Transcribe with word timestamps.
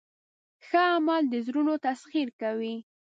ښه 0.65 0.81
عمل 0.95 1.23
د 1.31 1.35
زړونو 1.45 1.73
تسخیر 1.85 2.27
کوي. 2.41 2.75